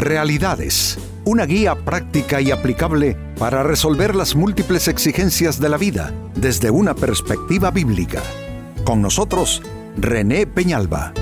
Realidades, 0.00 0.96
una 1.26 1.44
guía 1.44 1.74
práctica 1.74 2.40
y 2.40 2.50
aplicable 2.50 3.18
para 3.38 3.62
resolver 3.62 4.16
las 4.16 4.34
múltiples 4.34 4.88
exigencias 4.88 5.60
de 5.60 5.68
la 5.68 5.76
vida 5.76 6.14
desde 6.34 6.70
una 6.70 6.94
perspectiva 6.94 7.70
bíblica. 7.70 8.22
Con 8.82 9.02
nosotros, 9.02 9.60
René 9.98 10.46
Peñalba. 10.46 11.12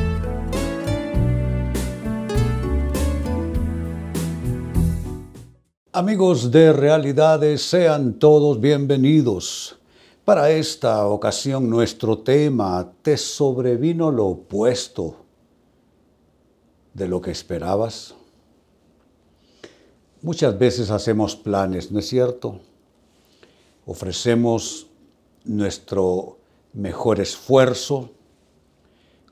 Amigos 5.91 6.53
de 6.53 6.73
Realidades, 6.73 7.63
sean 7.63 8.21
todos 8.21 8.61
bienvenidos. 8.61 9.77
Para 10.25 10.51
esta 10.51 11.05
ocasión 11.09 11.69
nuestro 11.69 12.19
tema, 12.19 12.93
¿te 13.03 13.17
sobrevino 13.17 14.13
lo 14.13 14.27
opuesto 14.27 15.17
de 16.95 17.09
lo 17.09 17.21
que 17.21 17.33
esperabas? 17.33 18.14
Muchas 20.21 20.58
veces 20.58 20.90
hacemos 20.90 21.36
planes, 21.36 21.93
¿no 21.93 22.00
es 22.00 22.08
cierto? 22.08 22.58
Ofrecemos 23.86 24.89
nuestro 25.44 26.39
mejor 26.72 27.21
esfuerzo, 27.21 28.11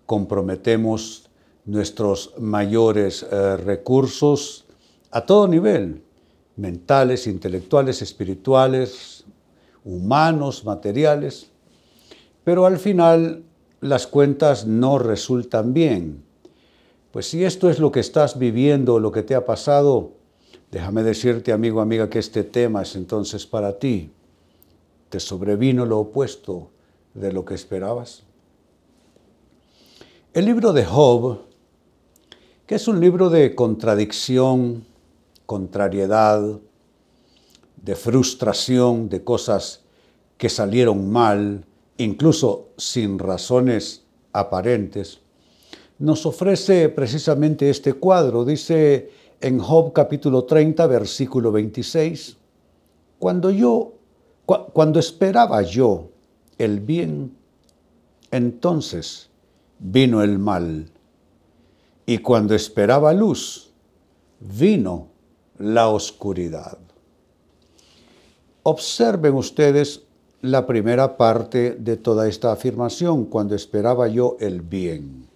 comprometemos 0.06 1.28
nuestros 1.64 2.34
mayores 2.38 3.26
eh, 3.28 3.56
recursos 3.56 4.64
a 5.10 5.26
todo 5.26 5.48
nivel, 5.48 6.04
mentales, 6.54 7.26
intelectuales, 7.26 8.00
espirituales, 8.00 9.24
humanos, 9.84 10.64
materiales, 10.64 11.50
pero 12.44 12.64
al 12.64 12.78
final 12.78 13.42
las 13.80 14.06
cuentas 14.06 14.66
no 14.66 15.00
resultan 15.00 15.74
bien. 15.74 16.22
Pues 17.10 17.26
si 17.26 17.44
esto 17.44 17.68
es 17.70 17.80
lo 17.80 17.90
que 17.90 17.98
estás 18.00 18.38
viviendo, 18.38 19.00
lo 19.00 19.10
que 19.10 19.24
te 19.24 19.34
ha 19.34 19.44
pasado, 19.44 20.15
Déjame 20.76 21.02
decirte, 21.02 21.52
amigo, 21.52 21.80
amiga, 21.80 22.10
que 22.10 22.18
este 22.18 22.44
tema 22.44 22.82
es 22.82 22.96
entonces 22.96 23.46
para 23.46 23.78
ti. 23.78 24.10
¿Te 25.08 25.18
sobrevino 25.18 25.86
lo 25.86 26.00
opuesto 26.00 26.68
de 27.14 27.32
lo 27.32 27.46
que 27.46 27.54
esperabas? 27.54 28.24
El 30.34 30.44
libro 30.44 30.74
de 30.74 30.84
Job, 30.84 31.38
que 32.66 32.74
es 32.74 32.88
un 32.88 33.00
libro 33.00 33.30
de 33.30 33.54
contradicción, 33.54 34.84
contrariedad, 35.46 36.42
de 37.76 37.96
frustración, 37.96 39.08
de 39.08 39.24
cosas 39.24 39.80
que 40.36 40.50
salieron 40.50 41.10
mal, 41.10 41.64
incluso 41.96 42.68
sin 42.76 43.18
razones 43.18 44.02
aparentes, 44.30 45.20
nos 45.98 46.26
ofrece 46.26 46.90
precisamente 46.90 47.70
este 47.70 47.94
cuadro. 47.94 48.44
Dice 48.44 49.10
en 49.40 49.58
Job 49.58 49.92
capítulo 49.92 50.44
30, 50.44 50.86
versículo 50.86 51.52
26, 51.52 52.36
cuando 53.18 53.50
yo, 53.50 53.94
cuando 54.44 54.98
esperaba 54.98 55.62
yo 55.62 56.10
el 56.58 56.80
bien, 56.80 57.36
entonces 58.30 59.30
vino 59.78 60.22
el 60.22 60.38
mal. 60.38 60.90
Y 62.06 62.18
cuando 62.18 62.54
esperaba 62.54 63.12
luz, 63.12 63.70
vino 64.40 65.08
la 65.58 65.88
oscuridad. 65.88 66.78
Observen 68.62 69.34
ustedes 69.34 70.02
la 70.42 70.66
primera 70.66 71.16
parte 71.16 71.72
de 71.72 71.96
toda 71.96 72.28
esta 72.28 72.52
afirmación, 72.52 73.24
cuando 73.24 73.54
esperaba 73.54 74.06
yo 74.08 74.36
el 74.38 74.60
bien. 74.60 75.26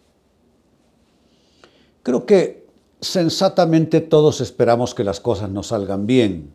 Creo 2.03 2.25
que 2.25 2.59
sensatamente 3.01 4.01
todos 4.01 4.41
esperamos 4.41 4.95
que 4.95 5.05
las 5.05 5.20
cosas 5.20 5.51
no 5.51 5.62
salgan 5.62 6.06
bien. 6.06 6.55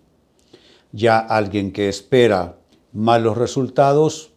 Ya 0.92 1.20
alguien 1.20 1.72
que 1.72 1.90
espera 1.90 2.58
malos 2.94 3.38
resultados 3.38 4.32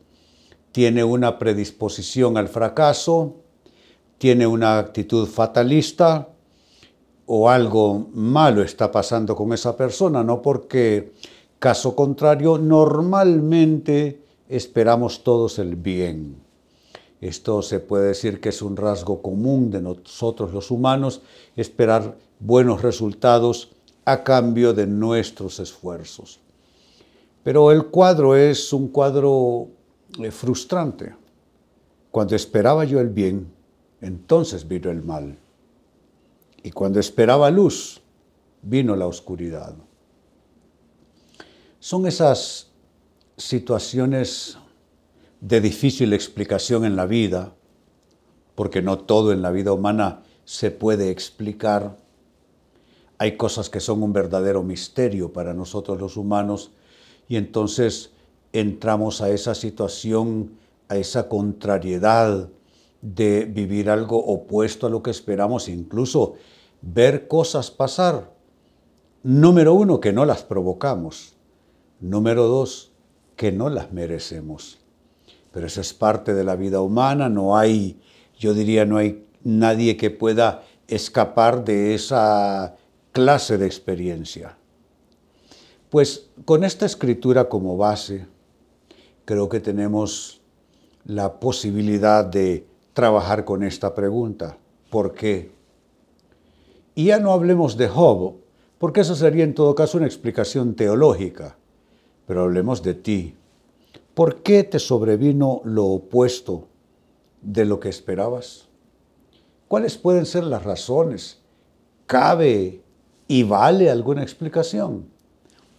tiene 0.72 1.04
una 1.04 1.38
predisposición 1.38 2.36
al 2.36 2.48
fracaso, 2.48 3.36
tiene 4.18 4.46
una 4.46 4.78
actitud 4.78 5.26
fatalista 5.28 6.28
o 7.26 7.50
algo 7.50 8.08
malo 8.12 8.62
está 8.62 8.90
pasando 8.90 9.36
con 9.36 9.52
esa 9.52 9.76
persona, 9.76 10.24
no 10.24 10.40
porque, 10.40 11.12
caso 11.58 11.94
contrario, 11.94 12.58
normalmente 12.58 14.22
esperamos 14.48 15.22
todos 15.22 15.58
el 15.58 15.76
bien. 15.76 16.47
Esto 17.20 17.62
se 17.62 17.80
puede 17.80 18.08
decir 18.08 18.40
que 18.40 18.50
es 18.50 18.62
un 18.62 18.76
rasgo 18.76 19.22
común 19.22 19.70
de 19.70 19.82
nosotros 19.82 20.52
los 20.52 20.70
humanos, 20.70 21.22
esperar 21.56 22.16
buenos 22.38 22.82
resultados 22.82 23.70
a 24.04 24.22
cambio 24.22 24.72
de 24.72 24.86
nuestros 24.86 25.58
esfuerzos. 25.58 26.40
Pero 27.42 27.72
el 27.72 27.86
cuadro 27.86 28.36
es 28.36 28.72
un 28.72 28.88
cuadro 28.88 29.68
eh, 30.22 30.30
frustrante. 30.30 31.14
Cuando 32.10 32.36
esperaba 32.36 32.84
yo 32.84 33.00
el 33.00 33.08
bien, 33.08 33.52
entonces 34.00 34.66
vino 34.66 34.90
el 34.90 35.02
mal. 35.02 35.36
Y 36.62 36.70
cuando 36.70 37.00
esperaba 37.00 37.50
luz, 37.50 38.00
vino 38.62 38.94
la 38.94 39.06
oscuridad. 39.06 39.74
Son 41.80 42.06
esas 42.06 42.70
situaciones 43.36 44.58
de 45.40 45.60
difícil 45.60 46.12
explicación 46.12 46.84
en 46.84 46.96
la 46.96 47.06
vida, 47.06 47.54
porque 48.54 48.82
no 48.82 48.98
todo 48.98 49.32
en 49.32 49.42
la 49.42 49.50
vida 49.50 49.72
humana 49.72 50.22
se 50.44 50.70
puede 50.70 51.10
explicar. 51.10 51.96
Hay 53.18 53.36
cosas 53.36 53.70
que 53.70 53.80
son 53.80 54.02
un 54.02 54.12
verdadero 54.12 54.62
misterio 54.62 55.32
para 55.32 55.54
nosotros 55.54 56.00
los 56.00 56.16
humanos 56.16 56.72
y 57.28 57.36
entonces 57.36 58.12
entramos 58.52 59.20
a 59.20 59.30
esa 59.30 59.54
situación, 59.54 60.52
a 60.88 60.96
esa 60.96 61.28
contrariedad 61.28 62.48
de 63.00 63.44
vivir 63.44 63.90
algo 63.90 64.18
opuesto 64.18 64.86
a 64.88 64.90
lo 64.90 65.02
que 65.02 65.10
esperamos, 65.10 65.68
incluso 65.68 66.34
ver 66.82 67.28
cosas 67.28 67.70
pasar. 67.70 68.32
Número 69.22 69.74
uno, 69.74 70.00
que 70.00 70.12
no 70.12 70.24
las 70.24 70.42
provocamos. 70.42 71.34
Número 72.00 72.46
dos, 72.48 72.92
que 73.36 73.52
no 73.52 73.68
las 73.68 73.92
merecemos 73.92 74.78
pero 75.52 75.66
eso 75.66 75.80
es 75.80 75.94
parte 75.94 76.34
de 76.34 76.44
la 76.44 76.56
vida 76.56 76.80
humana, 76.80 77.28
no 77.28 77.56
hay, 77.56 78.00
yo 78.38 78.54
diría, 78.54 78.84
no 78.84 78.96
hay 78.96 79.26
nadie 79.42 79.96
que 79.96 80.10
pueda 80.10 80.62
escapar 80.86 81.64
de 81.64 81.94
esa 81.94 82.76
clase 83.12 83.58
de 83.58 83.66
experiencia. 83.66 84.56
Pues 85.90 86.28
con 86.44 86.64
esta 86.64 86.86
escritura 86.86 87.48
como 87.48 87.76
base, 87.76 88.26
creo 89.24 89.48
que 89.48 89.60
tenemos 89.60 90.40
la 91.04 91.40
posibilidad 91.40 92.24
de 92.24 92.66
trabajar 92.92 93.44
con 93.44 93.62
esta 93.62 93.94
pregunta. 93.94 94.58
¿Por 94.90 95.14
qué? 95.14 95.52
Y 96.94 97.06
ya 97.06 97.18
no 97.18 97.32
hablemos 97.32 97.76
de 97.76 97.88
Job, 97.88 98.34
porque 98.78 99.00
eso 99.00 99.14
sería 99.14 99.44
en 99.44 99.54
todo 99.54 99.74
caso 99.74 99.98
una 99.98 100.06
explicación 100.06 100.74
teológica, 100.74 101.56
pero 102.26 102.42
hablemos 102.42 102.82
de 102.82 102.94
ti, 102.94 103.34
¿Por 104.18 104.42
qué 104.42 104.64
te 104.64 104.80
sobrevino 104.80 105.60
lo 105.62 105.84
opuesto 105.84 106.66
de 107.40 107.64
lo 107.64 107.78
que 107.78 107.88
esperabas? 107.88 108.66
¿Cuáles 109.68 109.96
pueden 109.96 110.26
ser 110.26 110.42
las 110.42 110.64
razones? 110.64 111.38
¿Cabe 112.06 112.82
y 113.28 113.44
vale 113.44 113.88
alguna 113.88 114.24
explicación? 114.24 115.06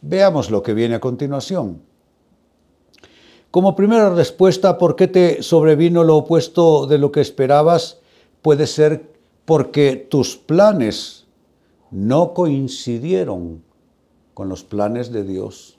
Veamos 0.01 0.51
lo 0.51 0.63
que 0.63 0.73
viene 0.73 0.95
a 0.95 1.01
continuación. 1.01 1.81
Como 3.51 3.75
primera 3.75 4.09
respuesta, 4.15 4.77
¿por 4.77 4.95
qué 4.95 5.09
te 5.09 5.43
sobrevino 5.43 6.05
lo 6.05 6.15
opuesto 6.15 6.87
de 6.87 6.97
lo 6.97 7.11
que 7.11 7.19
esperabas? 7.19 7.99
Puede 8.41 8.67
ser 8.67 9.11
porque 9.43 9.97
tus 9.97 10.37
planes 10.37 11.27
no 11.91 12.33
coincidieron 12.33 13.61
con 14.33 14.47
los 14.47 14.63
planes 14.63 15.11
de 15.11 15.25
Dios. 15.25 15.78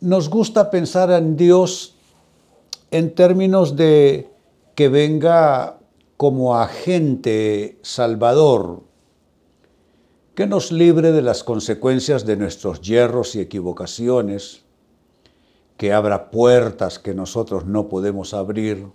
Nos 0.00 0.30
gusta 0.30 0.70
pensar 0.70 1.10
en 1.10 1.36
Dios 1.36 1.96
en 2.92 3.14
términos 3.16 3.74
de 3.74 4.30
que 4.76 4.88
venga 4.88 5.80
como 6.16 6.56
agente 6.56 7.80
salvador, 7.82 8.84
que 10.36 10.46
nos 10.46 10.70
libre 10.70 11.10
de 11.10 11.22
las 11.22 11.42
consecuencias 11.42 12.24
de 12.24 12.36
nuestros 12.36 12.80
hierros 12.80 13.34
y 13.34 13.40
equivocaciones, 13.40 14.62
que 15.76 15.92
abra 15.92 16.30
puertas 16.30 17.00
que 17.00 17.12
nosotros 17.12 17.66
no 17.66 17.88
podemos 17.88 18.34
abrir, 18.34 18.86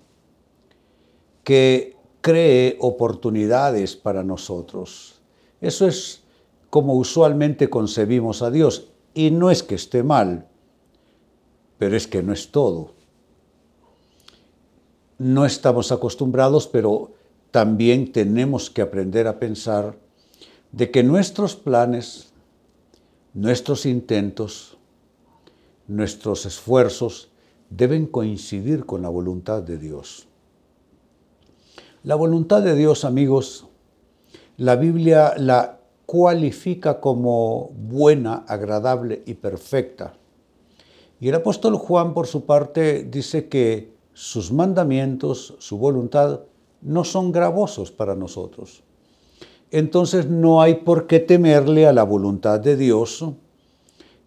que 1.43 1.97
cree 2.21 2.77
oportunidades 2.79 3.97
para 3.97 4.23
nosotros. 4.23 5.21
Eso 5.59 5.85
es 5.85 6.23
como 6.69 6.93
usualmente 6.93 7.69
concebimos 7.69 8.41
a 8.41 8.51
Dios 8.51 8.87
y 9.13 9.31
no 9.31 9.51
es 9.51 9.63
que 9.63 9.75
esté 9.75 10.01
mal, 10.01 10.47
pero 11.83 11.97
es 11.97 12.07
que 12.07 12.23
no 12.23 12.31
es 12.31 12.49
todo. 12.49 12.91
No 15.17 15.45
estamos 15.45 15.91
acostumbrados, 15.91 16.65
pero 16.65 17.11
también 17.51 18.13
tenemos 18.13 18.69
que 18.69 18.81
aprender 18.81 19.27
a 19.27 19.37
pensar 19.37 19.97
de 20.71 20.91
que 20.91 21.03
nuestros 21.03 21.57
planes, 21.57 22.31
nuestros 23.33 23.85
intentos, 23.85 24.77
nuestros 25.85 26.45
esfuerzos 26.45 27.33
deben 27.69 28.07
coincidir 28.07 28.85
con 28.85 29.01
la 29.01 29.09
voluntad 29.09 29.61
de 29.61 29.77
Dios. 29.77 30.29
La 32.03 32.15
voluntad 32.15 32.61
de 32.61 32.77
Dios, 32.77 33.03
amigos, 33.03 33.67
la 34.55 34.77
Biblia 34.77 35.33
la 35.35 35.81
cualifica 36.05 37.01
como 37.01 37.71
buena, 37.75 38.45
agradable 38.47 39.21
y 39.25 39.33
perfecta. 39.33 40.13
Y 41.23 41.29
el 41.29 41.35
apóstol 41.35 41.77
Juan, 41.77 42.13
por 42.13 42.27
su 42.27 42.43
parte, 42.43 43.05
dice 43.09 43.47
que 43.47 43.93
sus 44.13 44.51
mandamientos, 44.51 45.55
su 45.57 45.77
voluntad, 45.77 46.41
no 46.81 47.05
son 47.05 47.31
gravosos 47.31 47.91
para 47.91 48.13
nosotros. 48.13 48.83
Entonces 49.71 50.27
no 50.27 50.61
hay 50.61 50.75
por 50.75 51.07
qué 51.07 51.21
temerle 51.21 51.87
a 51.87 51.93
la 51.93 52.03
voluntad 52.03 52.59
de 52.59 52.75
Dios, 52.75 53.23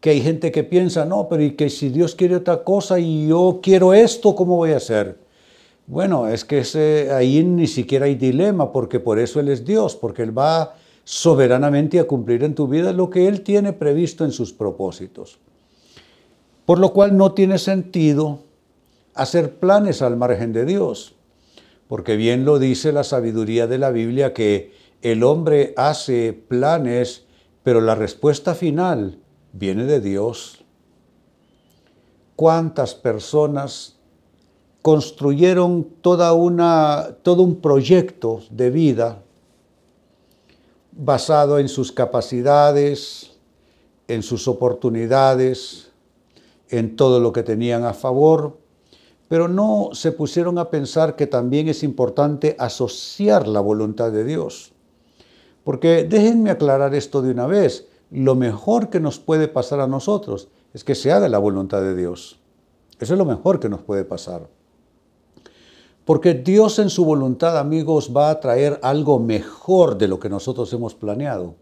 que 0.00 0.08
hay 0.08 0.22
gente 0.22 0.50
que 0.50 0.64
piensa, 0.64 1.04
no, 1.04 1.28
pero 1.28 1.43
y 1.43 1.50
que 1.50 1.69
si 1.69 1.90
Dios 1.90 2.14
quiere 2.14 2.37
otra 2.37 2.64
cosa 2.64 2.99
y 2.99 3.28
yo 3.28 3.60
quiero 3.62 3.92
esto, 3.92 4.34
¿cómo 4.34 4.56
voy 4.56 4.70
a 4.70 4.78
hacer? 4.78 5.19
Bueno, 5.87 6.28
es 6.28 6.46
que 6.46 7.10
ahí 7.12 7.44
ni 7.44 7.66
siquiera 7.66 8.06
hay 8.06 8.14
dilema, 8.14 8.72
porque 8.72 9.00
por 9.00 9.19
eso 9.19 9.38
Él 9.38 9.50
es 9.50 9.66
Dios, 9.66 9.96
porque 9.96 10.22
Él 10.22 10.37
va 10.37 10.75
soberanamente 11.04 12.00
a 12.00 12.04
cumplir 12.04 12.42
en 12.42 12.54
tu 12.54 12.66
vida 12.66 12.94
lo 12.94 13.10
que 13.10 13.28
Él 13.28 13.42
tiene 13.42 13.75
previsto 13.75 14.25
en 14.25 14.32
sus 14.32 14.54
propósitos. 14.54 15.40
Por 16.66 16.78
lo 16.78 16.92
cual 16.92 17.16
no 17.16 17.32
tiene 17.32 17.58
sentido 17.58 18.40
hacer 19.14 19.58
planes 19.58 20.02
al 20.02 20.16
margen 20.16 20.52
de 20.52 20.66
Dios, 20.66 21.14
porque 21.88 22.16
bien 22.16 22.44
lo 22.44 22.58
dice 22.58 22.92
la 22.92 23.04
sabiduría 23.04 23.66
de 23.66 23.78
la 23.78 23.90
Biblia 23.90 24.34
que 24.34 24.74
el 25.00 25.22
hombre 25.22 25.72
hace 25.76 26.32
planes, 26.32 27.24
pero 27.62 27.80
la 27.80 27.94
respuesta 27.94 28.54
final 28.54 29.20
viene 29.52 29.84
de 29.84 30.00
Dios. 30.00 30.64
¿Cuántas 32.34 32.94
personas 32.94 33.96
construyeron 34.82 35.84
toda 36.00 36.32
una, 36.32 37.16
todo 37.22 37.42
un 37.42 37.60
proyecto 37.60 38.42
de 38.50 38.70
vida 38.70 39.22
basado 40.92 41.58
en 41.58 41.68
sus 41.68 41.92
capacidades, 41.92 43.32
en 44.08 44.22
sus 44.22 44.48
oportunidades, 44.48 45.86
en 46.70 46.96
todo 46.96 47.20
lo 47.20 47.32
que 47.32 47.42
tenían 47.42 47.84
a 47.84 47.94
favor, 47.94 48.58
pero 49.28 49.48
no 49.48 49.90
se 49.92 50.12
pusieron 50.12 50.58
a 50.58 50.70
pensar 50.70 51.16
que 51.16 51.26
también 51.26 51.68
es 51.68 51.82
importante 51.82 52.56
asociar 52.58 53.48
la 53.48 53.60
voluntad 53.60 54.12
de 54.12 54.24
Dios. 54.24 54.72
Porque 55.64 56.04
déjenme 56.04 56.50
aclarar 56.50 56.94
esto 56.94 57.22
de 57.22 57.32
una 57.32 57.46
vez, 57.46 57.88
lo 58.10 58.36
mejor 58.36 58.88
que 58.88 59.00
nos 59.00 59.18
puede 59.18 59.48
pasar 59.48 59.80
a 59.80 59.88
nosotros 59.88 60.48
es 60.72 60.84
que 60.84 60.94
se 60.94 61.10
haga 61.10 61.28
la 61.28 61.38
voluntad 61.38 61.82
de 61.82 61.96
Dios. 61.96 62.38
Eso 63.00 63.14
es 63.14 63.18
lo 63.18 63.24
mejor 63.24 63.58
que 63.58 63.68
nos 63.68 63.80
puede 63.80 64.04
pasar. 64.04 64.48
Porque 66.04 66.34
Dios 66.34 66.78
en 66.78 66.88
su 66.88 67.04
voluntad, 67.04 67.58
amigos, 67.58 68.12
va 68.16 68.30
a 68.30 68.38
traer 68.38 68.78
algo 68.82 69.18
mejor 69.18 69.98
de 69.98 70.06
lo 70.06 70.20
que 70.20 70.28
nosotros 70.28 70.72
hemos 70.72 70.94
planeado. 70.94 71.56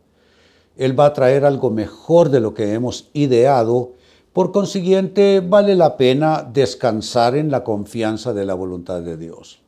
Él 0.76 0.98
va 0.98 1.06
a 1.06 1.12
traer 1.14 1.46
algo 1.46 1.70
mejor 1.70 2.28
de 2.28 2.40
lo 2.40 2.52
que 2.52 2.74
hemos 2.74 3.08
ideado. 3.14 3.92
Por 4.34 4.50
consiguiente, 4.50 5.38
vale 5.38 5.76
la 5.76 5.96
pena 5.96 6.42
descansar 6.42 7.36
en 7.36 7.52
la 7.52 7.62
confianza 7.62 8.34
de 8.34 8.44
la 8.44 8.54
voluntad 8.54 9.00
de 9.00 9.16
Dios. 9.16 9.60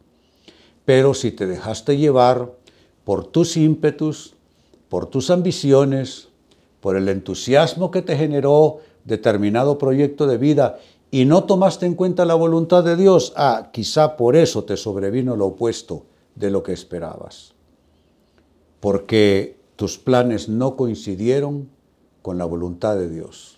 Pero 0.85 1.15
si 1.15 1.31
te 1.31 1.47
dejaste 1.47 1.97
llevar 1.97 2.51
por 3.05 3.29
tus 3.29 3.57
ímpetus, 3.57 4.35
por 4.89 5.07
tus 5.07 5.31
ambiciones, 5.31 6.31
por 6.81 6.97
el 6.97 7.09
entusiasmo 7.09 7.93
que 7.93 8.03
te 8.03 8.17
generó 8.17 8.79
determinado 9.05 9.79
proyecto 9.79 10.27
de 10.27 10.37
vida 10.37 10.79
y 11.13 11.27
no 11.27 11.45
tomaste 11.45 11.87
en 11.87 11.95
cuenta 11.95 12.25
la 12.25 12.35
voluntad 12.35 12.83
de 12.83 12.97
Dios, 12.97 13.35
ah, 13.37 13.71
quizá 13.73 14.17
por 14.17 14.35
eso 14.35 14.65
te 14.65 14.77
sobrevino 14.77 15.37
lo 15.37 15.47
opuesto 15.47 16.07
de 16.35 16.51
lo 16.51 16.65
que 16.65 16.73
esperabas. 16.73 17.55
Porque 18.81 19.61
tus 19.77 19.97
planes 19.97 20.49
no 20.49 20.75
coincidieron 20.75 21.69
con 22.21 22.37
la 22.37 22.47
voluntad 22.47 22.97
de 22.97 23.09
Dios. 23.09 23.56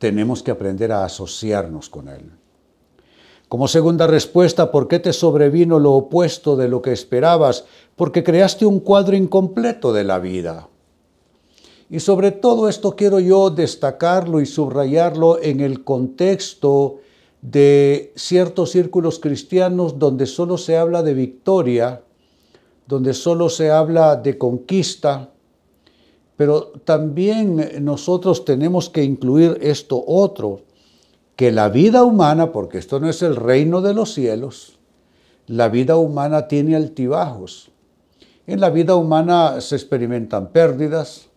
Tenemos 0.00 0.42
que 0.42 0.50
aprender 0.50 0.92
a 0.92 1.04
asociarnos 1.04 1.90
con 1.90 2.08
Él. 2.08 2.32
Como 3.48 3.68
segunda 3.68 4.06
respuesta, 4.06 4.72
¿por 4.72 4.88
qué 4.88 4.98
te 4.98 5.12
sobrevino 5.12 5.78
lo 5.78 5.92
opuesto 5.92 6.56
de 6.56 6.68
lo 6.68 6.80
que 6.80 6.92
esperabas? 6.92 7.66
Porque 7.96 8.24
creaste 8.24 8.64
un 8.64 8.80
cuadro 8.80 9.14
incompleto 9.14 9.92
de 9.92 10.04
la 10.04 10.18
vida. 10.18 10.68
Y 11.90 12.00
sobre 12.00 12.30
todo 12.30 12.68
esto 12.68 12.96
quiero 12.96 13.20
yo 13.20 13.50
destacarlo 13.50 14.40
y 14.40 14.46
subrayarlo 14.46 15.38
en 15.42 15.60
el 15.60 15.84
contexto 15.84 17.00
de 17.42 18.14
ciertos 18.16 18.70
círculos 18.70 19.18
cristianos 19.18 19.98
donde 19.98 20.24
solo 20.24 20.56
se 20.56 20.78
habla 20.78 21.02
de 21.02 21.12
victoria, 21.12 22.02
donde 22.86 23.12
solo 23.12 23.50
se 23.50 23.70
habla 23.70 24.16
de 24.16 24.38
conquista, 24.38 25.30
pero 26.40 26.72
también 26.86 27.84
nosotros 27.84 28.46
tenemos 28.46 28.88
que 28.88 29.04
incluir 29.04 29.58
esto 29.60 30.02
otro, 30.06 30.62
que 31.36 31.52
la 31.52 31.68
vida 31.68 32.02
humana, 32.02 32.50
porque 32.50 32.78
esto 32.78 32.98
no 32.98 33.10
es 33.10 33.20
el 33.20 33.36
reino 33.36 33.82
de 33.82 33.92
los 33.92 34.14
cielos, 34.14 34.78
la 35.46 35.68
vida 35.68 35.98
humana 35.98 36.48
tiene 36.48 36.76
altibajos. 36.76 37.72
En 38.46 38.58
la 38.58 38.70
vida 38.70 38.94
humana 38.94 39.60
se 39.60 39.76
experimentan 39.76 40.50
pérdidas, 40.50 41.28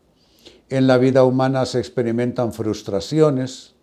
en 0.70 0.88
la 0.88 0.98
vida 0.98 1.26
humana 1.26 1.66
se 1.66 1.80
experimentan 1.80 2.54
frustraciones, 2.54 3.76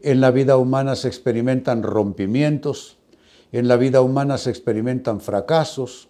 en 0.00 0.20
la 0.20 0.32
vida 0.32 0.56
humana 0.56 0.96
se 0.96 1.06
experimentan 1.06 1.84
rompimientos, 1.84 2.96
en 3.52 3.68
la 3.68 3.76
vida 3.76 4.00
humana 4.00 4.38
se 4.38 4.50
experimentan 4.50 5.20
fracasos. 5.20 6.08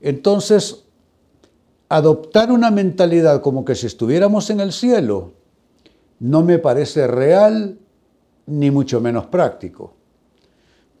Entonces, 0.00 0.87
adoptar 1.88 2.52
una 2.52 2.70
mentalidad 2.70 3.40
como 3.40 3.64
que 3.64 3.74
si 3.74 3.86
estuviéramos 3.86 4.50
en 4.50 4.60
el 4.60 4.72
cielo 4.72 5.32
no 6.20 6.42
me 6.42 6.58
parece 6.58 7.06
real 7.06 7.78
ni 8.46 8.70
mucho 8.70 9.00
menos 9.00 9.26
práctico. 9.26 9.94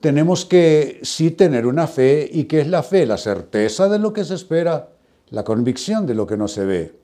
Tenemos 0.00 0.44
que 0.44 1.00
sí 1.02 1.32
tener 1.32 1.66
una 1.66 1.86
fe 1.88 2.28
y 2.32 2.44
que 2.44 2.60
es 2.60 2.68
la 2.68 2.82
fe, 2.82 3.04
la 3.04 3.16
certeza 3.16 3.88
de 3.88 3.98
lo 3.98 4.12
que 4.12 4.24
se 4.24 4.34
espera, 4.34 4.90
la 5.30 5.44
convicción 5.44 6.06
de 6.06 6.14
lo 6.14 6.26
que 6.26 6.36
no 6.36 6.46
se 6.46 6.64
ve. 6.64 6.94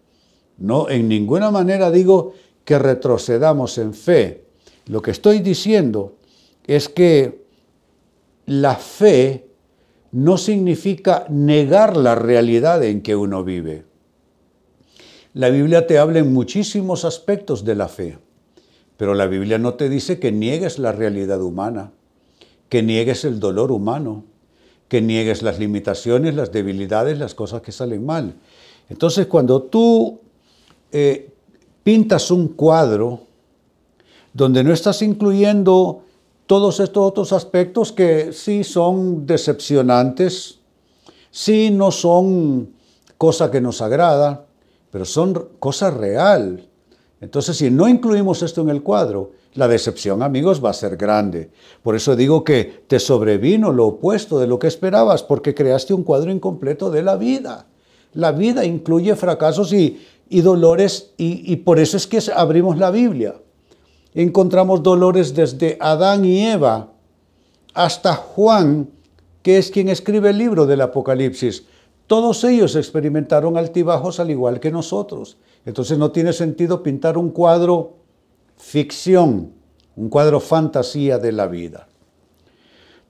No, 0.58 0.88
en 0.88 1.08
ninguna 1.08 1.50
manera 1.50 1.90
digo 1.90 2.34
que 2.64 2.78
retrocedamos 2.78 3.78
en 3.78 3.94
fe. 3.94 4.44
Lo 4.86 5.02
que 5.02 5.10
estoy 5.10 5.40
diciendo 5.40 6.16
es 6.66 6.88
que 6.88 7.44
la 8.46 8.76
fe 8.76 9.48
no 10.14 10.38
significa 10.38 11.26
negar 11.28 11.97
la 11.97 12.14
realidad 12.14 12.85
en 12.85 13.02
que 13.02 13.16
uno 13.16 13.42
vive. 13.42 13.85
La 15.33 15.50
Biblia 15.50 15.88
te 15.88 15.99
habla 15.99 16.21
en 16.21 16.33
muchísimos 16.33 17.04
aspectos 17.04 17.64
de 17.64 17.75
la 17.75 17.88
fe, 17.88 18.18
pero 18.97 19.14
la 19.14 19.26
Biblia 19.26 19.59
no 19.59 19.75
te 19.75 19.88
dice 19.88 20.21
que 20.21 20.30
niegues 20.30 20.78
la 20.78 20.92
realidad 20.92 21.42
humana, 21.42 21.90
que 22.68 22.80
niegues 22.80 23.25
el 23.25 23.40
dolor 23.40 23.73
humano, 23.73 24.23
que 24.87 25.02
niegues 25.02 25.42
las 25.42 25.59
limitaciones, 25.59 26.37
las 26.37 26.52
debilidades, 26.52 27.18
las 27.18 27.35
cosas 27.35 27.62
que 27.62 27.73
salen 27.73 28.06
mal. 28.06 28.37
Entonces, 28.88 29.26
cuando 29.26 29.62
tú 29.62 30.21
eh, 30.92 31.28
pintas 31.83 32.30
un 32.30 32.47
cuadro 32.47 33.23
donde 34.33 34.62
no 34.62 34.73
estás 34.73 35.02
incluyendo 35.02 36.04
todos 36.46 36.80
estos 36.80 37.06
otros 37.06 37.32
aspectos 37.32 37.92
que 37.92 38.32
sí 38.32 38.64
son 38.64 39.26
decepcionantes, 39.26 40.60
sí 41.30 41.70
no 41.70 41.90
son 41.90 42.74
cosa 43.16 43.50
que 43.50 43.60
nos 43.60 43.80
agrada, 43.80 44.46
pero 44.90 45.04
son 45.04 45.48
cosa 45.58 45.90
real. 45.90 46.68
Entonces, 47.20 47.56
si 47.56 47.70
no 47.70 47.88
incluimos 47.88 48.42
esto 48.42 48.60
en 48.60 48.68
el 48.68 48.82
cuadro, 48.82 49.32
la 49.54 49.68
decepción, 49.68 50.22
amigos, 50.22 50.62
va 50.62 50.70
a 50.70 50.74
ser 50.74 50.96
grande. 50.96 51.50
Por 51.82 51.94
eso 51.94 52.16
digo 52.16 52.44
que 52.44 52.84
te 52.86 52.98
sobrevino 52.98 53.72
lo 53.72 53.86
opuesto 53.86 54.38
de 54.38 54.46
lo 54.46 54.58
que 54.58 54.66
esperabas, 54.66 55.22
porque 55.22 55.54
creaste 55.54 55.94
un 55.94 56.02
cuadro 56.02 56.30
incompleto 56.30 56.90
de 56.90 57.02
la 57.02 57.16
vida. 57.16 57.66
La 58.12 58.32
vida 58.32 58.64
incluye 58.64 59.16
fracasos 59.16 59.72
y, 59.72 60.00
y 60.28 60.40
dolores, 60.40 61.12
y, 61.16 61.56
por 61.56 61.78
eso 61.78 61.96
es 61.96 62.06
que 62.06 62.20
abrimos 62.34 62.78
la 62.78 62.90
Biblia. 62.90 63.36
Encontramos 64.14 64.83
dolores 64.83 65.35
desde 65.35 65.76
Adán 65.80 66.25
y 66.25 66.47
Eva 66.47 66.92
hasta 67.75 68.14
Juan, 68.14 68.88
que 69.42 69.59
es 69.59 69.71
quien 69.71 69.88
escribe 69.88 70.30
el 70.30 70.38
libro 70.38 70.66
del 70.66 70.80
Apocalipsis. 70.80 71.64
Todos 72.06 72.44
ellos 72.44 72.76
experimentaron 72.76 73.56
altibajos 73.56 74.21
al 74.21 74.30
igual 74.30 74.61
que 74.61 74.71
nosotros. 74.71 75.37
Entonces 75.66 75.99
no 75.99 76.12
tiene 76.12 76.33
sentido 76.33 76.83
pintar 76.83 77.18
un 77.18 77.30
cuadro 77.30 77.94
ficción, 78.56 79.52
un 79.97 80.09
cuadro 80.09 80.38
fantasía 80.38 81.18
de 81.18 81.33
la 81.33 81.49
vida. 81.49 81.88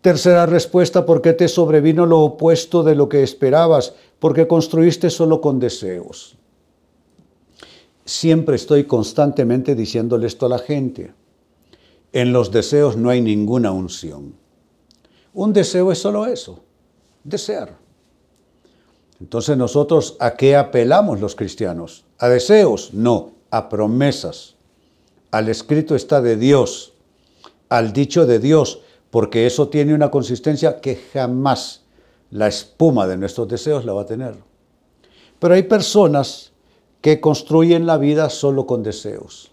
Tercera 0.00 0.46
respuesta, 0.46 1.04
¿por 1.04 1.22
qué 1.22 1.32
te 1.32 1.48
sobrevino 1.48 2.06
lo 2.06 2.20
opuesto 2.20 2.82
de 2.82 2.94
lo 2.94 3.08
que 3.08 3.22
esperabas? 3.22 3.94
Porque 4.18 4.46
construiste 4.46 5.10
solo 5.10 5.40
con 5.40 5.58
deseos. 5.58 6.36
Siempre 8.04 8.56
estoy 8.56 8.84
constantemente 8.84 9.74
diciéndole 9.74 10.26
esto 10.26 10.46
a 10.46 10.50
la 10.50 10.58
gente. 10.58 11.12
En 12.12 12.32
los 12.32 12.50
deseos 12.50 12.96
no 12.96 13.10
hay 13.10 13.20
ninguna 13.20 13.72
unción. 13.72 14.34
Un 15.32 15.52
deseo 15.52 15.90
es 15.90 15.98
solo 15.98 16.26
eso, 16.26 16.60
desear. 17.24 17.76
Entonces 19.20 19.56
nosotros, 19.56 20.16
¿a 20.20 20.34
qué 20.34 20.56
apelamos 20.56 21.20
los 21.20 21.34
cristianos? 21.34 22.04
¿A 22.18 22.28
deseos? 22.28 22.94
No, 22.94 23.32
a 23.50 23.68
promesas. 23.68 24.54
Al 25.30 25.48
escrito 25.48 25.96
está 25.96 26.20
de 26.20 26.36
Dios, 26.36 26.92
al 27.68 27.92
dicho 27.92 28.26
de 28.26 28.38
Dios, 28.38 28.80
porque 29.10 29.46
eso 29.46 29.68
tiene 29.68 29.94
una 29.94 30.10
consistencia 30.10 30.80
que 30.80 30.96
jamás 31.12 31.82
la 32.30 32.48
espuma 32.48 33.06
de 33.06 33.16
nuestros 33.16 33.48
deseos 33.48 33.84
la 33.84 33.92
va 33.92 34.02
a 34.02 34.06
tener. 34.06 34.36
Pero 35.38 35.54
hay 35.54 35.64
personas 35.64 36.53
que 37.04 37.20
construyen 37.20 37.84
la 37.84 37.98
vida 37.98 38.30
solo 38.30 38.64
con 38.66 38.82
deseos. 38.82 39.52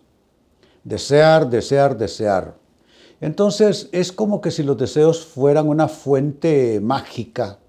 Desear, 0.85 1.49
desear, 1.49 1.97
desear. 1.97 2.55
Entonces 3.19 3.89
es 3.91 4.13
como 4.13 4.39
que 4.39 4.51
si 4.51 4.63
los 4.63 4.77
deseos 4.77 5.25
fueran 5.25 5.67
una 5.67 5.89
fuente 5.89 6.79
mágica 6.81 7.59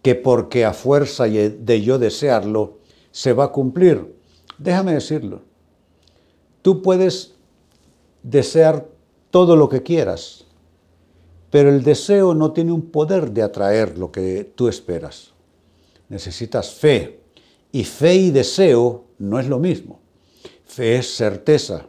que 0.00 0.14
porque 0.14 0.64
a 0.64 0.72
fuerza 0.72 1.24
de 1.24 1.82
yo 1.82 1.98
desearlo 1.98 2.78
se 3.10 3.32
va 3.32 3.46
a 3.46 3.50
cumplir. 3.50 4.14
Déjame 4.58 4.94
decirlo. 4.94 5.40
Tú 6.62 6.80
puedes 6.80 7.34
desear 8.22 8.86
todo 9.32 9.56
lo 9.56 9.68
que 9.68 9.82
quieras, 9.82 10.44
pero 11.50 11.68
el 11.68 11.82
deseo 11.82 12.32
no 12.32 12.52
tiene 12.52 12.70
un 12.70 12.92
poder 12.92 13.32
de 13.32 13.42
atraer 13.42 13.98
lo 13.98 14.12
que 14.12 14.52
tú 14.54 14.68
esperas. 14.68 15.32
Necesitas 16.08 16.70
fe. 16.70 17.23
Y 17.74 17.82
fe 17.82 18.14
y 18.14 18.30
deseo 18.30 19.02
no 19.18 19.40
es 19.40 19.48
lo 19.48 19.58
mismo. 19.58 19.98
Fe 20.64 20.94
es 20.98 21.16
certeza, 21.16 21.88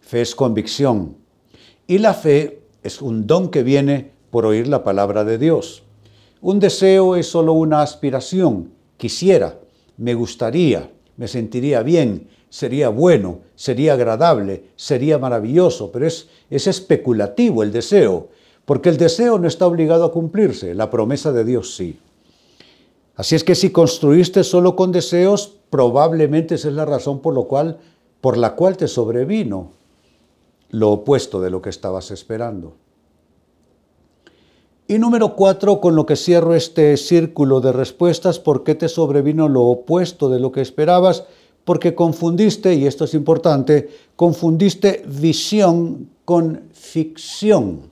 fe 0.00 0.20
es 0.20 0.34
convicción. 0.34 1.16
Y 1.86 1.98
la 1.98 2.12
fe 2.12 2.62
es 2.82 3.00
un 3.00 3.28
don 3.28 3.48
que 3.48 3.62
viene 3.62 4.10
por 4.32 4.46
oír 4.46 4.66
la 4.66 4.82
palabra 4.82 5.22
de 5.22 5.38
Dios. 5.38 5.84
Un 6.40 6.58
deseo 6.58 7.14
es 7.14 7.28
solo 7.28 7.52
una 7.52 7.82
aspiración. 7.82 8.72
Quisiera, 8.96 9.60
me 9.96 10.14
gustaría, 10.14 10.90
me 11.16 11.28
sentiría 11.28 11.84
bien, 11.84 12.26
sería 12.50 12.88
bueno, 12.88 13.42
sería 13.54 13.92
agradable, 13.92 14.70
sería 14.74 15.20
maravilloso, 15.20 15.92
pero 15.92 16.04
es, 16.04 16.30
es 16.50 16.66
especulativo 16.66 17.62
el 17.62 17.70
deseo. 17.70 18.30
Porque 18.64 18.88
el 18.88 18.96
deseo 18.96 19.38
no 19.38 19.46
está 19.46 19.68
obligado 19.68 20.04
a 20.04 20.10
cumplirse, 20.10 20.74
la 20.74 20.90
promesa 20.90 21.30
de 21.30 21.44
Dios 21.44 21.76
sí. 21.76 21.96
Así 23.14 23.34
es 23.34 23.44
que 23.44 23.54
si 23.54 23.70
construiste 23.70 24.42
solo 24.42 24.74
con 24.74 24.90
deseos, 24.90 25.58
probablemente 25.70 26.54
esa 26.54 26.68
es 26.68 26.74
la 26.74 26.84
razón 26.84 27.20
por, 27.20 27.34
lo 27.34 27.44
cual, 27.44 27.78
por 28.20 28.38
la 28.38 28.54
cual 28.54 28.76
te 28.76 28.88
sobrevino 28.88 29.72
lo 30.70 30.90
opuesto 30.90 31.40
de 31.40 31.50
lo 31.50 31.60
que 31.60 31.70
estabas 31.70 32.10
esperando. 32.10 32.74
Y 34.88 34.98
número 34.98 35.36
cuatro, 35.36 35.80
con 35.80 35.94
lo 35.94 36.06
que 36.06 36.16
cierro 36.16 36.54
este 36.54 36.96
círculo 36.96 37.60
de 37.60 37.72
respuestas, 37.72 38.38
¿por 38.38 38.64
qué 38.64 38.74
te 38.74 38.88
sobrevino 38.88 39.48
lo 39.48 39.62
opuesto 39.62 40.28
de 40.28 40.40
lo 40.40 40.50
que 40.50 40.60
esperabas? 40.60 41.24
Porque 41.64 41.94
confundiste, 41.94 42.74
y 42.74 42.86
esto 42.86 43.04
es 43.04 43.14
importante, 43.14 43.90
confundiste 44.16 45.04
visión 45.06 46.10
con 46.24 46.64
ficción. 46.72 47.91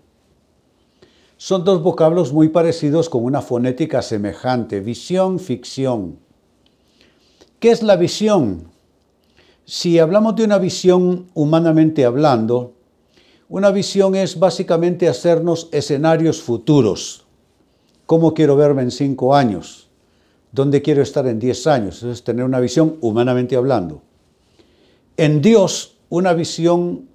Son 1.42 1.64
dos 1.64 1.82
vocablos 1.82 2.34
muy 2.34 2.50
parecidos 2.50 3.08
con 3.08 3.24
una 3.24 3.40
fonética 3.40 4.02
semejante, 4.02 4.80
visión, 4.80 5.38
ficción. 5.38 6.18
¿Qué 7.58 7.70
es 7.70 7.82
la 7.82 7.96
visión? 7.96 8.64
Si 9.64 9.98
hablamos 9.98 10.36
de 10.36 10.44
una 10.44 10.58
visión 10.58 11.30
humanamente 11.32 12.04
hablando, 12.04 12.74
una 13.48 13.70
visión 13.70 14.16
es 14.16 14.38
básicamente 14.38 15.08
hacernos 15.08 15.70
escenarios 15.72 16.42
futuros. 16.42 17.24
¿Cómo 18.04 18.34
quiero 18.34 18.54
verme 18.54 18.82
en 18.82 18.90
cinco 18.90 19.34
años? 19.34 19.88
¿Dónde 20.52 20.82
quiero 20.82 21.00
estar 21.00 21.26
en 21.26 21.38
diez 21.38 21.66
años? 21.66 21.96
Eso 21.96 22.10
es 22.10 22.22
tener 22.22 22.44
una 22.44 22.60
visión 22.60 22.98
humanamente 23.00 23.56
hablando. 23.56 24.02
En 25.16 25.40
Dios, 25.40 25.96
una 26.10 26.34
visión 26.34 27.08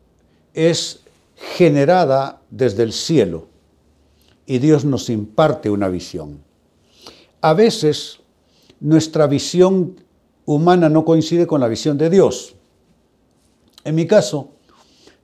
es 0.55 1.01
generada 1.35 2.41
desde 2.49 2.81
el 2.81 2.91
cielo 2.91 3.53
y 4.45 4.59
Dios 4.59 4.85
nos 4.85 5.09
imparte 5.09 5.69
una 5.69 5.87
visión. 5.89 6.43
A 7.41 7.53
veces 7.53 8.19
nuestra 8.79 9.27
visión 9.27 10.01
humana 10.45 10.89
no 10.89 11.05
coincide 11.05 11.47
con 11.47 11.61
la 11.61 11.67
visión 11.67 11.97
de 11.97 12.09
Dios. 12.09 12.55
En 13.83 13.95
mi 13.95 14.07
caso, 14.07 14.51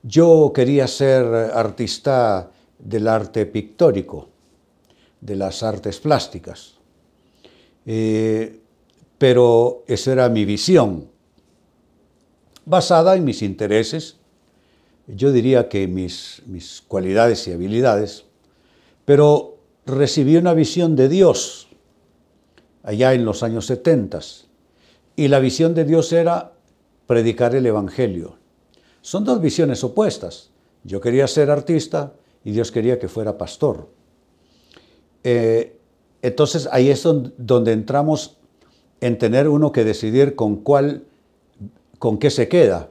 yo 0.02 0.52
quería 0.54 0.86
ser 0.86 1.24
artista 1.24 2.50
del 2.78 3.06
arte 3.06 3.46
pictórico, 3.46 4.28
de 5.20 5.36
las 5.36 5.62
artes 5.62 6.00
plásticas, 6.00 6.74
eh, 7.86 8.60
pero 9.18 9.84
esa 9.86 10.12
era 10.12 10.28
mi 10.28 10.44
visión, 10.44 11.08
basada 12.64 13.14
en 13.16 13.24
mis 13.24 13.42
intereses, 13.42 14.16
yo 15.06 15.32
diría 15.32 15.68
que 15.68 15.86
mis, 15.86 16.42
mis 16.46 16.82
cualidades 16.82 17.46
y 17.46 17.52
habilidades, 17.52 18.24
pero 19.12 19.58
recibí 19.84 20.38
una 20.38 20.54
visión 20.54 20.96
de 20.96 21.06
Dios 21.06 21.68
allá 22.82 23.12
en 23.12 23.26
los 23.26 23.42
años 23.42 23.66
70 23.66 24.20
y 25.16 25.28
la 25.28 25.38
visión 25.38 25.74
de 25.74 25.84
Dios 25.84 26.14
era 26.14 26.54
predicar 27.06 27.54
el 27.54 27.66
Evangelio. 27.66 28.38
Son 29.02 29.22
dos 29.22 29.42
visiones 29.42 29.84
opuestas. 29.84 30.48
Yo 30.82 31.02
quería 31.02 31.26
ser 31.26 31.50
artista 31.50 32.14
y 32.42 32.52
Dios 32.52 32.72
quería 32.72 32.98
que 32.98 33.06
fuera 33.06 33.36
pastor. 33.36 33.90
Eh, 35.24 35.78
entonces 36.22 36.66
ahí 36.72 36.88
es 36.88 37.02
donde 37.02 37.72
entramos 37.72 38.38
en 39.02 39.18
tener 39.18 39.46
uno 39.46 39.72
que 39.72 39.84
decidir 39.84 40.36
con 40.36 40.56
cuál, 40.56 41.04
con 41.98 42.16
qué 42.16 42.30
se 42.30 42.48
queda, 42.48 42.88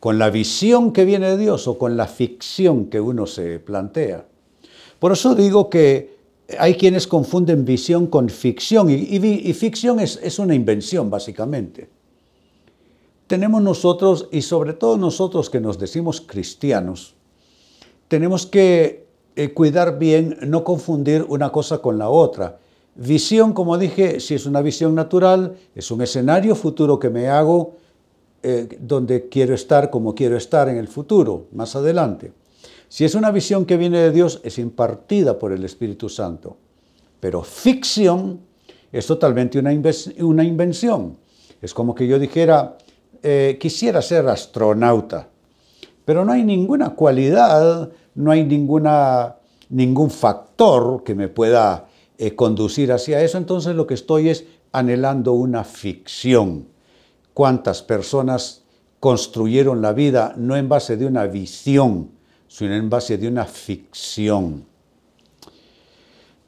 con 0.00 0.18
la 0.18 0.30
visión 0.30 0.94
que 0.94 1.04
viene 1.04 1.28
de 1.28 1.36
Dios 1.36 1.68
o 1.68 1.76
con 1.76 1.98
la 1.98 2.06
ficción 2.06 2.86
que 2.86 3.02
uno 3.02 3.26
se 3.26 3.58
plantea. 3.58 4.24
Por 4.98 5.12
eso 5.12 5.34
digo 5.34 5.70
que 5.70 6.16
hay 6.58 6.74
quienes 6.74 7.06
confunden 7.06 7.64
visión 7.64 8.06
con 8.06 8.28
ficción 8.28 8.88
y, 8.90 9.52
ficción 9.52 10.00
es, 10.00 10.18
es 10.22 10.38
una 10.38 10.54
invención 10.54 11.10
básicamente. 11.10 11.88
Tenemos 13.26 13.60
nosotros, 13.60 14.28
y 14.32 14.40
sobre 14.40 14.72
todo 14.72 14.96
nosotros 14.96 15.50
que 15.50 15.60
nos 15.60 15.78
decimos 15.78 16.22
cristianos, 16.22 17.14
tenemos 18.08 18.46
que 18.46 19.06
eh, 19.36 19.52
cuidar 19.52 19.98
bien, 19.98 20.38
no 20.46 20.64
confundir 20.64 21.24
una 21.28 21.52
cosa 21.52 21.78
con 21.78 21.98
la 21.98 22.08
otra. 22.08 22.58
Visión, 22.96 23.52
como 23.52 23.78
dije, 23.78 24.18
si 24.18 24.34
es 24.34 24.46
una 24.46 24.62
visión 24.62 24.94
natural, 24.94 25.56
es 25.74 25.90
un 25.90 26.02
escenario 26.02 26.56
futuro 26.56 26.98
que 26.98 27.10
me 27.10 27.28
hago 27.28 27.76
eh, 28.42 28.78
donde 28.80 29.28
quiero 29.28 29.54
estar, 29.54 29.90
como 29.90 30.14
quiero 30.14 30.36
estar 30.36 30.68
en 30.68 30.76
el 30.76 30.88
futuro, 30.88 31.44
más 31.52 31.76
adelante. 31.76 32.32
Si 32.88 33.04
es 33.04 33.14
una 33.14 33.30
visión 33.30 33.66
que 33.66 33.76
viene 33.76 33.98
de 33.98 34.10
Dios, 34.10 34.40
es 34.44 34.58
impartida 34.58 35.38
por 35.38 35.52
el 35.52 35.64
Espíritu 35.64 36.08
Santo. 36.08 36.56
Pero 37.20 37.42
ficción 37.42 38.40
es 38.90 39.06
totalmente 39.06 39.58
una, 39.58 39.72
invención. 40.44 41.18
Es 41.60 41.74
como 41.74 41.94
que 41.94 42.06
yo 42.06 42.18
dijera, 42.18 42.78
eh, 43.22 43.58
quisiera 43.60 44.00
ser 44.00 44.26
astronauta, 44.28 45.28
pero 46.04 46.24
no 46.24 46.32
hay 46.32 46.44
ninguna 46.44 46.90
cualidad, 46.90 47.90
no 48.14 48.30
hay 48.30 48.44
ninguna, 48.44 49.36
ningún 49.68 50.10
factor 50.10 51.02
que 51.04 51.14
me 51.14 51.28
pueda 51.28 51.88
eh, 52.16 52.34
conducir 52.34 52.92
hacia 52.92 53.20
eso. 53.20 53.36
Entonces 53.36 53.76
lo 53.76 53.86
que 53.86 53.94
estoy 53.94 54.30
es 54.30 54.46
anhelando 54.72 55.34
una 55.34 55.64
ficción. 55.64 56.68
¿Cuántas 57.34 57.82
personas 57.82 58.64
construyeron 59.00 59.82
la 59.82 59.92
vida 59.92 60.34
no 60.36 60.56
en 60.56 60.68
base 60.68 60.96
de 60.96 61.06
una 61.06 61.26
visión, 61.26 62.17
sino 62.48 62.74
en 62.74 62.88
base 62.88 63.18
de 63.18 63.28
una 63.28 63.44
ficción. 63.44 64.64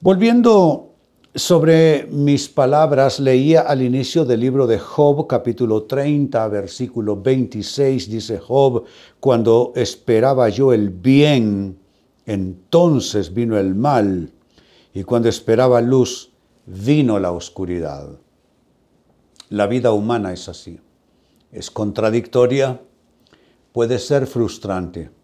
Volviendo 0.00 0.94
sobre 1.34 2.06
mis 2.06 2.48
palabras, 2.48 3.20
leía 3.20 3.60
al 3.60 3.82
inicio 3.82 4.24
del 4.24 4.40
libro 4.40 4.66
de 4.66 4.78
Job, 4.78 5.26
capítulo 5.28 5.84
30, 5.84 6.48
versículo 6.48 7.20
26, 7.20 8.10
dice 8.10 8.38
Job, 8.38 8.84
cuando 9.20 9.72
esperaba 9.76 10.48
yo 10.48 10.72
el 10.72 10.88
bien, 10.88 11.78
entonces 12.26 13.32
vino 13.32 13.58
el 13.58 13.74
mal, 13.74 14.32
y 14.92 15.04
cuando 15.04 15.28
esperaba 15.28 15.80
luz, 15.80 16.32
vino 16.66 17.18
la 17.20 17.30
oscuridad. 17.30 18.08
La 19.50 19.66
vida 19.66 19.92
humana 19.92 20.32
es 20.32 20.48
así, 20.48 20.80
es 21.52 21.70
contradictoria, 21.70 22.80
puede 23.72 23.98
ser 23.98 24.26
frustrante 24.26 25.19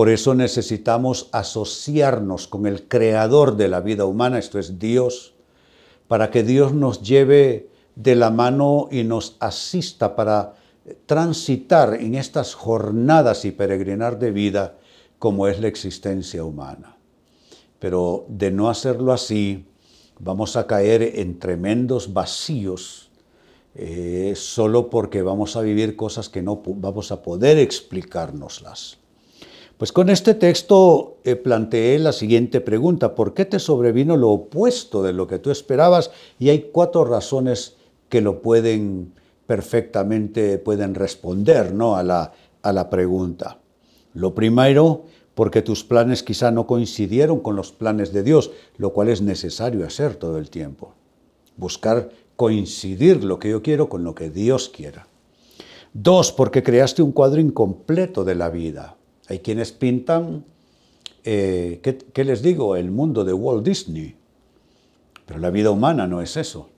por 0.00 0.08
eso 0.08 0.34
necesitamos 0.34 1.28
asociarnos 1.30 2.46
con 2.46 2.64
el 2.64 2.88
creador 2.88 3.58
de 3.58 3.68
la 3.68 3.82
vida 3.82 4.06
humana, 4.06 4.38
esto 4.38 4.58
es 4.58 4.78
Dios, 4.78 5.34
para 6.08 6.30
que 6.30 6.42
Dios 6.42 6.72
nos 6.72 7.02
lleve 7.02 7.68
de 7.96 8.14
la 8.14 8.30
mano 8.30 8.88
y 8.90 9.04
nos 9.04 9.36
asista 9.40 10.16
para 10.16 10.54
transitar 11.04 11.92
en 12.00 12.14
estas 12.14 12.54
jornadas 12.54 13.44
y 13.44 13.50
peregrinar 13.50 14.18
de 14.18 14.30
vida 14.30 14.78
como 15.18 15.46
es 15.48 15.60
la 15.60 15.68
existencia 15.68 16.44
humana. 16.44 16.96
Pero 17.78 18.24
de 18.26 18.50
no 18.50 18.70
hacerlo 18.70 19.12
así, 19.12 19.66
vamos 20.18 20.56
a 20.56 20.66
caer 20.66 21.02
en 21.16 21.38
tremendos 21.38 22.14
vacíos 22.14 23.10
eh, 23.74 24.32
solo 24.34 24.88
porque 24.88 25.20
vamos 25.20 25.56
a 25.56 25.60
vivir 25.60 25.94
cosas 25.94 26.30
que 26.30 26.40
no 26.40 26.62
vamos 26.64 27.12
a 27.12 27.20
poder 27.20 27.58
explicárnoslas. 27.58 28.99
Pues 29.80 29.92
con 29.92 30.10
este 30.10 30.34
texto 30.34 31.16
eh, 31.24 31.36
planteé 31.36 31.98
la 31.98 32.12
siguiente 32.12 32.60
pregunta, 32.60 33.14
¿por 33.14 33.32
qué 33.32 33.46
te 33.46 33.58
sobrevino 33.58 34.18
lo 34.18 34.28
opuesto 34.28 35.02
de 35.02 35.14
lo 35.14 35.26
que 35.26 35.38
tú 35.38 35.50
esperabas? 35.50 36.10
Y 36.38 36.50
hay 36.50 36.68
cuatro 36.70 37.06
razones 37.06 37.78
que 38.10 38.20
lo 38.20 38.42
pueden 38.42 39.14
perfectamente, 39.46 40.58
pueden 40.58 40.94
responder 40.94 41.72
¿no? 41.72 41.96
a, 41.96 42.02
la, 42.02 42.34
a 42.60 42.74
la 42.74 42.90
pregunta. 42.90 43.60
Lo 44.12 44.34
primero, 44.34 45.04
porque 45.34 45.62
tus 45.62 45.82
planes 45.82 46.22
quizá 46.22 46.50
no 46.50 46.66
coincidieron 46.66 47.40
con 47.40 47.56
los 47.56 47.72
planes 47.72 48.12
de 48.12 48.22
Dios, 48.22 48.50
lo 48.76 48.92
cual 48.92 49.08
es 49.08 49.22
necesario 49.22 49.86
hacer 49.86 50.16
todo 50.16 50.36
el 50.36 50.50
tiempo. 50.50 50.92
Buscar 51.56 52.10
coincidir 52.36 53.24
lo 53.24 53.38
que 53.38 53.48
yo 53.48 53.62
quiero 53.62 53.88
con 53.88 54.04
lo 54.04 54.14
que 54.14 54.28
Dios 54.28 54.68
quiera. 54.68 55.08
Dos, 55.94 56.32
porque 56.32 56.62
creaste 56.62 57.00
un 57.00 57.12
cuadro 57.12 57.40
incompleto 57.40 58.24
de 58.24 58.34
la 58.34 58.50
vida. 58.50 58.98
Hay 59.30 59.38
quienes 59.38 59.70
pintan, 59.70 60.44
eh, 61.22 61.80
¿qué, 62.12 62.24
les 62.24 62.42
digo? 62.42 62.74
El 62.74 62.90
mundo 62.90 63.24
de 63.24 63.32
Walt 63.32 63.64
Disney. 63.64 64.16
Pero 65.24 65.38
la 65.38 65.50
vida 65.50 65.70
humana 65.70 66.08
no 66.08 66.20
es 66.20 66.36
eso. 66.36 66.68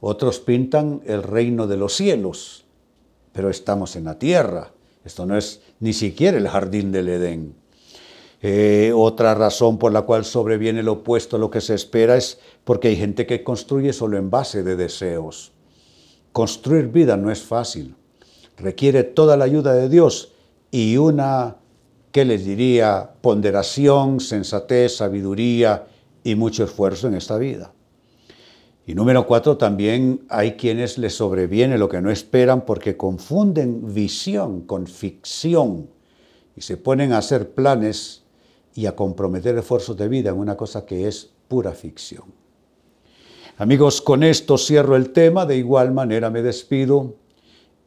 Otros 0.00 0.38
pintan 0.38 1.02
el 1.06 1.24
reino 1.24 1.66
de 1.66 1.76
los 1.76 1.96
cielos, 1.96 2.64
pero 3.32 3.50
estamos 3.50 3.96
en 3.96 4.04
la 4.04 4.16
tierra. 4.16 4.70
Esto 5.04 5.26
no 5.26 5.36
es 5.36 5.60
ni 5.80 5.92
siquiera 5.92 6.38
el 6.38 6.46
jardín 6.46 6.92
del 6.92 7.08
Edén. 7.08 7.56
Eh, 8.42 8.92
otra 8.94 9.34
razón 9.34 9.76
por 9.76 9.90
la 9.90 10.02
cual 10.02 10.24
sobreviene 10.24 10.84
lo 10.84 10.92
opuesto 10.92 11.34
a 11.34 11.40
lo 11.40 11.50
que 11.50 11.60
se 11.60 11.74
espera 11.74 12.16
es 12.16 12.38
porque 12.62 12.86
hay 12.86 12.96
gente 12.96 13.26
que 13.26 13.42
construye 13.42 13.92
solo 13.92 14.18
en 14.18 14.30
base 14.30 14.62
de 14.62 14.76
deseos. 14.76 15.50
Construir 16.30 16.86
vida 16.86 17.16
no 17.16 17.32
es 17.32 17.42
fácil. 17.42 17.96
Requiere 18.56 19.02
toda 19.02 19.36
la 19.36 19.46
ayuda 19.46 19.74
de 19.74 19.88
Dios 19.88 20.30
y 20.70 20.96
una 20.96 21.57
¿qué 22.12 22.24
les 22.24 22.44
diría? 22.44 23.10
Ponderación, 23.20 24.20
sensatez, 24.20 24.96
sabiduría 24.96 25.86
y 26.24 26.34
mucho 26.34 26.64
esfuerzo 26.64 27.08
en 27.08 27.14
esta 27.14 27.38
vida. 27.38 27.72
Y 28.86 28.94
número 28.94 29.26
cuatro, 29.26 29.58
también 29.58 30.24
hay 30.30 30.52
quienes 30.52 30.96
les 30.96 31.14
sobreviene 31.14 31.76
lo 31.76 31.90
que 31.90 32.00
no 32.00 32.10
esperan 32.10 32.64
porque 32.64 32.96
confunden 32.96 33.92
visión 33.92 34.62
con 34.62 34.86
ficción 34.86 35.90
y 36.56 36.62
se 36.62 36.78
ponen 36.78 37.12
a 37.12 37.18
hacer 37.18 37.50
planes 37.50 38.22
y 38.74 38.86
a 38.86 38.96
comprometer 38.96 39.58
esfuerzos 39.58 39.96
de 39.96 40.08
vida 40.08 40.30
en 40.30 40.38
una 40.38 40.56
cosa 40.56 40.86
que 40.86 41.06
es 41.06 41.30
pura 41.48 41.72
ficción. 41.72 42.24
Amigos, 43.58 44.00
con 44.00 44.22
esto 44.22 44.56
cierro 44.56 44.96
el 44.96 45.10
tema, 45.10 45.44
de 45.44 45.56
igual 45.56 45.92
manera 45.92 46.30
me 46.30 46.42
despido 46.42 47.16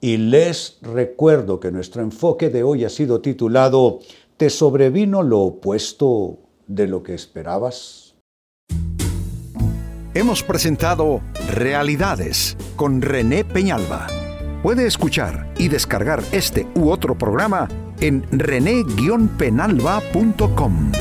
y 0.02 0.18
les 0.18 0.80
recuerdo 0.82 1.60
que 1.60 1.72
nuestro 1.72 2.02
enfoque 2.02 2.50
de 2.50 2.64
hoy 2.64 2.84
ha 2.84 2.90
sido 2.90 3.22
titulado 3.22 4.00
¿Te 4.36 4.50
sobrevino 4.50 5.22
lo 5.22 5.42
opuesto 5.42 6.40
de 6.66 6.88
lo 6.88 7.04
que 7.04 7.14
esperabas? 7.14 8.16
Hemos 10.14 10.44
presentado 10.44 11.22
Realidades 11.52 12.58
con 12.76 13.02
René 13.02 13.46
Peñalba. 13.46 14.08
Puede 14.64 14.88
escuchar 14.88 15.54
y 15.58 15.70
descargar 15.70 16.22
este 16.32 16.68
u 16.76 16.90
otro 16.90 17.18
programa 17.18 17.70
en 18.02 18.26
rene-penalba.com. 18.32 20.92